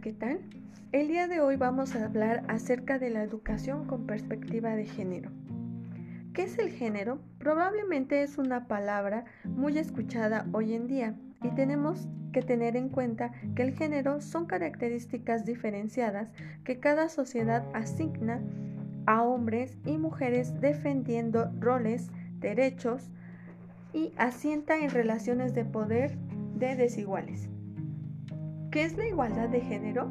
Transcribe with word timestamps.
¿qué 0.00 0.12
tal? 0.12 0.38
El 0.92 1.08
día 1.08 1.26
de 1.26 1.40
hoy 1.40 1.56
vamos 1.56 1.96
a 1.96 2.04
hablar 2.04 2.44
acerca 2.46 2.98
de 2.98 3.10
la 3.10 3.22
educación 3.22 3.86
con 3.86 4.06
perspectiva 4.06 4.76
de 4.76 4.86
género. 4.86 5.30
¿Qué 6.32 6.42
es 6.42 6.56
el 6.58 6.70
género? 6.70 7.18
Probablemente 7.38 8.22
es 8.22 8.38
una 8.38 8.68
palabra 8.68 9.24
muy 9.44 9.76
escuchada 9.76 10.46
hoy 10.52 10.74
en 10.74 10.86
día 10.86 11.14
y 11.42 11.48
tenemos 11.50 12.06
que 12.32 12.42
tener 12.42 12.76
en 12.76 12.90
cuenta 12.90 13.32
que 13.56 13.62
el 13.62 13.74
género 13.74 14.20
son 14.20 14.46
características 14.46 15.44
diferenciadas 15.44 16.30
que 16.62 16.78
cada 16.78 17.08
sociedad 17.08 17.64
asigna 17.74 18.40
a 19.06 19.24
hombres 19.24 19.78
y 19.84 19.98
mujeres 19.98 20.60
defendiendo 20.60 21.50
roles, 21.58 22.08
derechos 22.38 23.10
y 23.92 24.12
asienta 24.16 24.78
en 24.78 24.90
relaciones 24.90 25.54
de 25.54 25.64
poder 25.64 26.16
de 26.54 26.76
desiguales. 26.76 27.48
¿Qué 28.70 28.84
es 28.84 28.98
la 28.98 29.06
igualdad 29.06 29.48
de 29.48 29.62
género? 29.62 30.10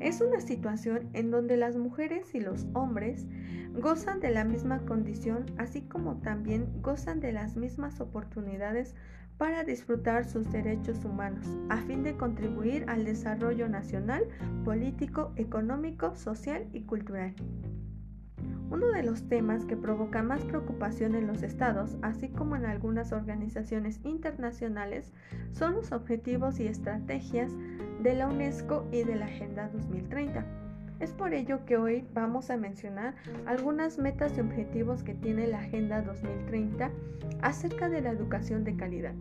Es 0.00 0.20
una 0.20 0.40
situación 0.40 1.10
en 1.12 1.30
donde 1.30 1.56
las 1.56 1.76
mujeres 1.76 2.34
y 2.34 2.40
los 2.40 2.66
hombres 2.72 3.26
gozan 3.72 4.18
de 4.18 4.30
la 4.30 4.44
misma 4.44 4.80
condición, 4.80 5.46
así 5.58 5.82
como 5.82 6.16
también 6.16 6.82
gozan 6.82 7.20
de 7.20 7.32
las 7.32 7.56
mismas 7.56 8.00
oportunidades 8.00 8.96
para 9.38 9.62
disfrutar 9.62 10.24
sus 10.24 10.50
derechos 10.50 11.04
humanos, 11.04 11.46
a 11.68 11.76
fin 11.78 12.02
de 12.02 12.16
contribuir 12.16 12.84
al 12.88 13.04
desarrollo 13.04 13.68
nacional, 13.68 14.24
político, 14.64 15.32
económico, 15.36 16.16
social 16.16 16.66
y 16.72 16.82
cultural. 16.82 17.34
Uno 18.74 18.88
de 18.88 19.04
los 19.04 19.28
temas 19.28 19.64
que 19.66 19.76
provoca 19.76 20.24
más 20.24 20.42
preocupación 20.42 21.14
en 21.14 21.28
los 21.28 21.44
estados, 21.44 21.96
así 22.02 22.28
como 22.28 22.56
en 22.56 22.66
algunas 22.66 23.12
organizaciones 23.12 24.00
internacionales, 24.02 25.12
son 25.52 25.74
los 25.74 25.92
objetivos 25.92 26.58
y 26.58 26.66
estrategias 26.66 27.52
de 28.02 28.14
la 28.14 28.26
UNESCO 28.26 28.84
y 28.90 29.04
de 29.04 29.14
la 29.14 29.26
Agenda 29.26 29.68
2030. 29.72 30.44
Es 30.98 31.12
por 31.12 31.34
ello 31.34 31.64
que 31.66 31.76
hoy 31.76 32.04
vamos 32.14 32.50
a 32.50 32.56
mencionar 32.56 33.14
algunas 33.46 33.98
metas 33.98 34.36
y 34.36 34.40
objetivos 34.40 35.04
que 35.04 35.14
tiene 35.14 35.46
la 35.46 35.60
Agenda 35.60 36.02
2030 36.02 36.90
acerca 37.42 37.88
de 37.88 38.00
la 38.00 38.10
educación 38.10 38.64
de 38.64 38.74
calidad. 38.74 39.14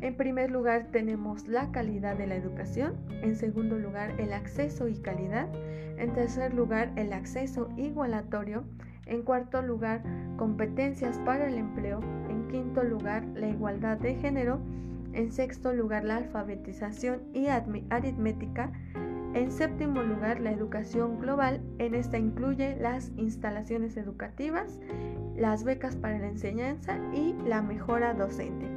En 0.00 0.14
primer 0.14 0.50
lugar 0.50 0.88
tenemos 0.92 1.48
la 1.48 1.70
calidad 1.70 2.16
de 2.16 2.26
la 2.26 2.36
educación, 2.36 2.94
en 3.22 3.34
segundo 3.34 3.78
lugar 3.78 4.20
el 4.20 4.32
acceso 4.32 4.88
y 4.88 4.96
calidad, 4.96 5.48
en 5.98 6.12
tercer 6.12 6.52
lugar 6.52 6.92
el 6.96 7.12
acceso 7.12 7.68
igualatorio, 7.76 8.64
en 9.06 9.22
cuarto 9.22 9.62
lugar 9.62 10.02
competencias 10.36 11.18
para 11.20 11.46
el 11.46 11.54
empleo, 11.54 12.00
en 12.28 12.48
quinto 12.48 12.82
lugar 12.84 13.24
la 13.34 13.48
igualdad 13.48 13.96
de 13.96 14.16
género, 14.16 14.60
en 15.14 15.32
sexto 15.32 15.72
lugar 15.72 16.04
la 16.04 16.16
alfabetización 16.18 17.22
y 17.32 17.46
aritmética, 17.46 18.72
en 19.32 19.50
séptimo 19.50 20.02
lugar 20.02 20.40
la 20.40 20.50
educación 20.50 21.20
global, 21.20 21.62
en 21.78 21.94
esta 21.94 22.18
incluye 22.18 22.76
las 22.76 23.12
instalaciones 23.16 23.96
educativas, 23.96 24.78
las 25.36 25.64
becas 25.64 25.96
para 25.96 26.18
la 26.18 26.28
enseñanza 26.28 26.98
y 27.14 27.34
la 27.46 27.62
mejora 27.62 28.12
docente. 28.12 28.75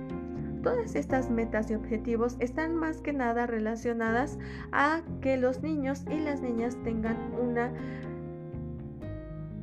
Todas 0.64 0.96
estas 0.96 1.30
metas 1.30 1.72
y 1.72 1.76
objetivos 1.76 2.36
están 2.40 2.76
más 2.76 3.02
que 3.02 3.14
nada 3.14 3.48
relacionadas 3.48 4.38
a 4.72 5.02
que 5.22 5.38
los 5.38 5.62
niños 5.62 6.06
y 6.12 6.20
las 6.20 6.42
niñas 6.42 6.78
tengan 6.84 7.18
una 7.40 7.72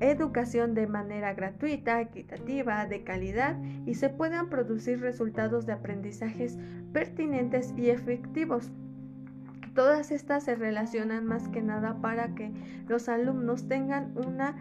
educación 0.00 0.74
de 0.74 0.86
manera 0.86 1.34
gratuita, 1.34 2.00
equitativa, 2.00 2.86
de 2.86 3.02
calidad 3.02 3.60
y 3.84 3.94
se 3.94 4.08
puedan 4.08 4.48
producir 4.48 5.00
resultados 5.00 5.66
de 5.66 5.72
aprendizajes 5.72 6.58
pertinentes 6.92 7.74
y 7.76 7.90
efectivos. 7.90 8.70
Todas 9.74 10.10
estas 10.10 10.44
se 10.44 10.54
relacionan 10.54 11.26
más 11.26 11.48
que 11.48 11.60
nada 11.60 12.00
para 12.00 12.34
que 12.34 12.52
los 12.88 13.10
alumnos 13.10 13.68
tengan 13.68 14.16
una 14.16 14.56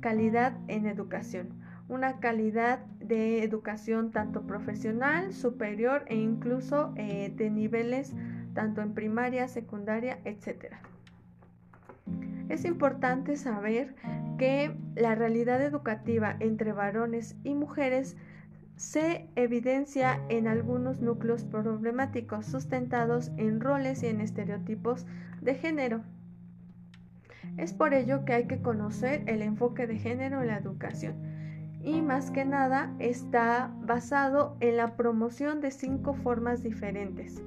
calidad 0.00 0.56
en 0.68 0.86
educación 0.86 1.59
una 1.90 2.20
calidad 2.20 2.78
de 3.00 3.42
educación 3.42 4.12
tanto 4.12 4.42
profesional, 4.46 5.32
superior 5.32 6.04
e 6.06 6.14
incluso 6.14 6.92
eh, 6.96 7.32
de 7.34 7.50
niveles 7.50 8.14
tanto 8.54 8.80
en 8.80 8.94
primaria, 8.94 9.48
secundaria, 9.48 10.20
etc. 10.24 10.74
Es 12.48 12.64
importante 12.64 13.36
saber 13.36 13.96
que 14.38 14.72
la 14.94 15.16
realidad 15.16 15.60
educativa 15.62 16.36
entre 16.38 16.72
varones 16.72 17.36
y 17.42 17.54
mujeres 17.54 18.16
se 18.76 19.28
evidencia 19.34 20.20
en 20.28 20.46
algunos 20.46 21.00
núcleos 21.00 21.44
problemáticos 21.44 22.46
sustentados 22.46 23.32
en 23.36 23.60
roles 23.60 24.02
y 24.04 24.06
en 24.06 24.20
estereotipos 24.20 25.06
de 25.42 25.56
género. 25.56 26.02
Es 27.56 27.72
por 27.72 27.94
ello 27.94 28.24
que 28.24 28.32
hay 28.32 28.46
que 28.46 28.62
conocer 28.62 29.24
el 29.26 29.42
enfoque 29.42 29.88
de 29.88 29.98
género 29.98 30.40
en 30.40 30.46
la 30.46 30.56
educación 30.56 31.40
y 31.82 32.02
más 32.02 32.30
que 32.30 32.44
nada 32.44 32.94
está 32.98 33.70
basado 33.82 34.56
en 34.60 34.76
la 34.76 34.96
promoción 34.96 35.60
de 35.60 35.70
cinco 35.70 36.14
formas 36.14 36.62
diferentes. 36.62 37.42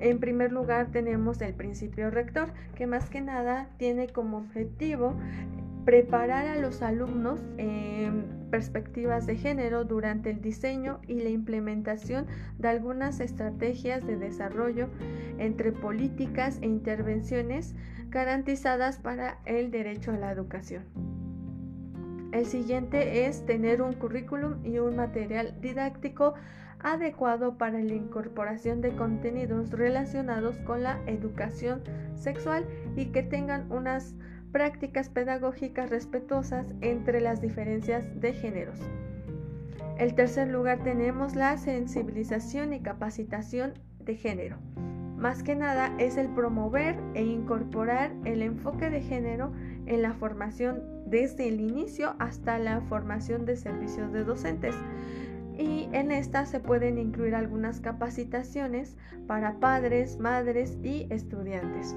En 0.00 0.20
primer 0.20 0.52
lugar 0.52 0.90
tenemos 0.92 1.40
el 1.40 1.54
principio 1.54 2.10
rector, 2.10 2.52
que 2.74 2.86
más 2.86 3.10
que 3.10 3.20
nada 3.20 3.68
tiene 3.78 4.08
como 4.08 4.38
objetivo 4.38 5.14
preparar 5.84 6.46
a 6.46 6.56
los 6.56 6.82
alumnos 6.82 7.40
en 7.56 8.26
perspectivas 8.50 9.26
de 9.26 9.36
género 9.36 9.84
durante 9.84 10.30
el 10.30 10.40
diseño 10.40 11.00
y 11.06 11.14
la 11.14 11.30
implementación 11.30 12.26
de 12.58 12.68
algunas 12.68 13.20
estrategias 13.20 14.06
de 14.06 14.16
desarrollo 14.16 14.88
entre 15.38 15.72
políticas 15.72 16.58
e 16.60 16.66
intervenciones 16.66 17.74
garantizadas 18.10 18.98
para 18.98 19.38
el 19.44 19.70
derecho 19.70 20.12
a 20.12 20.16
la 20.18 20.30
educación. 20.30 21.17
El 22.32 22.46
siguiente 22.46 23.26
es 23.26 23.46
tener 23.46 23.80
un 23.80 23.94
currículum 23.94 24.64
y 24.64 24.78
un 24.78 24.96
material 24.96 25.54
didáctico 25.60 26.34
adecuado 26.80 27.56
para 27.56 27.80
la 27.80 27.94
incorporación 27.94 28.80
de 28.80 28.90
contenidos 28.90 29.70
relacionados 29.70 30.56
con 30.58 30.82
la 30.82 31.00
educación 31.06 31.82
sexual 32.14 32.66
y 32.96 33.06
que 33.06 33.22
tengan 33.22 33.70
unas 33.72 34.14
prácticas 34.52 35.08
pedagógicas 35.08 35.90
respetuosas 35.90 36.74
entre 36.80 37.20
las 37.20 37.40
diferencias 37.40 38.06
de 38.20 38.32
géneros. 38.32 38.78
En 39.98 40.14
tercer 40.14 40.48
lugar 40.48 40.82
tenemos 40.84 41.34
la 41.34 41.56
sensibilización 41.56 42.72
y 42.72 42.80
capacitación 42.80 43.74
de 43.98 44.14
género. 44.14 44.58
Más 45.16 45.42
que 45.42 45.56
nada 45.56 45.92
es 45.98 46.16
el 46.16 46.28
promover 46.28 46.96
e 47.14 47.24
incorporar 47.24 48.12
el 48.24 48.42
enfoque 48.42 48.88
de 48.88 49.00
género 49.00 49.52
en 49.86 50.02
la 50.02 50.14
formación 50.14 50.97
desde 51.10 51.48
el 51.48 51.60
inicio 51.60 52.14
hasta 52.18 52.58
la 52.58 52.80
formación 52.82 53.44
de 53.44 53.56
servicios 53.56 54.12
de 54.12 54.24
docentes. 54.24 54.74
Y 55.58 55.88
en 55.92 56.12
esta 56.12 56.46
se 56.46 56.60
pueden 56.60 56.98
incluir 56.98 57.34
algunas 57.34 57.80
capacitaciones 57.80 58.96
para 59.26 59.58
padres, 59.58 60.18
madres 60.18 60.78
y 60.82 61.06
estudiantes. 61.10 61.96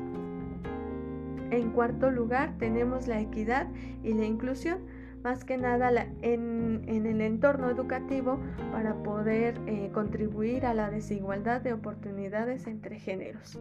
En 1.51 1.71
cuarto 1.71 2.09
lugar 2.09 2.57
tenemos 2.57 3.07
la 3.07 3.19
equidad 3.19 3.67
y 4.03 4.13
la 4.13 4.25
inclusión 4.25 4.79
más 5.23 5.43
que 5.43 5.57
nada 5.57 5.91
en, 6.21 6.83
el 6.87 7.21
entorno 7.21 7.69
educativo 7.69 8.39
para 8.71 8.95
poder 9.03 9.59
eh, 9.67 9.91
contribuir 9.93 10.65
a 10.65 10.73
la 10.73 10.89
desigualdad 10.89 11.61
de 11.61 11.73
oportunidades 11.73 12.67
entre 12.67 12.99
géneros. 12.99 13.59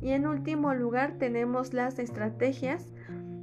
Y 0.00 0.12
en 0.12 0.26
último 0.26 0.72
lugar 0.72 1.14
tenemos 1.18 1.74
las 1.74 1.98
estrategias 1.98 2.86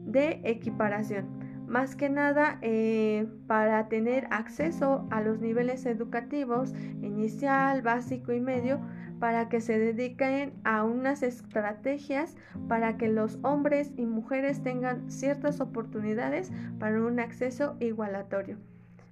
de 0.08 0.42
equiparación, 0.44 1.26
más 1.68 1.96
que 1.96 2.10
nada 2.10 2.58
eh, 2.62 3.28
para 3.46 3.88
tener 3.90 4.28
acceso 4.32 5.06
a 5.12 5.22
los 5.22 5.40
niveles 5.40 5.86
educativos 5.86 6.74
inicial, 7.02 7.82
básico 7.82 8.32
y 8.32 8.40
medio 8.40 8.80
para 9.20 9.50
que 9.50 9.62
se 9.62 9.78
dediquen 9.78 10.54
a 10.64 10.84
unas 10.84 11.24
estrategias 11.24 12.36
para 12.68 12.98
que 12.98 13.10
los 13.10 13.40
hombres 13.42 13.92
y 13.98 14.06
mujeres 14.06 14.62
tengan 14.64 15.10
ciertas 15.12 15.60
oportunidades 15.60 16.52
para 16.80 17.02
un 17.02 17.20
acceso 17.20 17.76
igualatorio. 17.80 18.58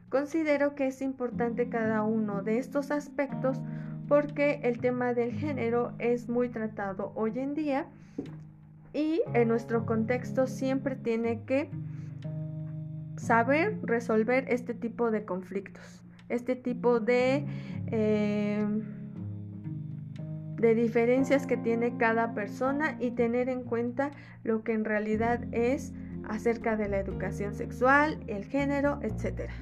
Considero 0.09 0.75
que 0.75 0.87
es 0.87 1.01
importante 1.01 1.69
cada 1.69 2.03
uno 2.03 2.43
de 2.43 2.59
estos 2.59 2.91
aspectos 2.91 3.61
porque 4.07 4.59
el 4.63 4.79
tema 4.79 5.13
del 5.13 5.33
género 5.33 5.93
es 5.97 6.29
muy 6.29 6.49
tratado 6.49 7.11
hoy 7.15 7.39
en 7.39 7.55
día 7.55 7.87
y 8.95 9.21
en 9.33 9.49
nuestro 9.49 9.85
contexto 9.85 10.47
siempre 10.47 10.95
tiene 10.95 11.43
que 11.43 11.69
saber 13.17 13.77
resolver 13.83 14.45
este 14.47 14.73
tipo 14.73 15.11
de 15.11 15.25
conflictos, 15.25 16.01
este 16.29 16.55
tipo 16.55 16.99
de... 16.99 17.45
Eh, 17.87 18.65
de 20.55 20.73
diferencias 20.73 21.45
que 21.45 21.57
tiene 21.57 21.97
cada 21.97 22.33
persona 22.33 22.95
y 23.01 23.11
tener 23.11 23.49
en 23.49 23.63
cuenta 23.63 24.11
lo 24.43 24.63
que 24.63 24.71
en 24.71 24.85
realidad 24.85 25.43
es 25.51 25.93
acerca 26.29 26.77
de 26.77 26.87
la 26.87 26.97
educación 26.97 27.53
sexual, 27.53 28.23
el 28.27 28.45
género, 28.45 28.99
etcétera. 29.03 29.53